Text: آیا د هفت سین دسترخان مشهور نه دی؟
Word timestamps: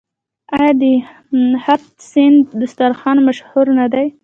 آیا 0.57 0.71
د 0.81 0.83
هفت 1.65 1.93
سین 2.11 2.33
دسترخان 2.61 3.17
مشهور 3.27 3.65
نه 3.79 3.85
دی؟ 3.93 4.07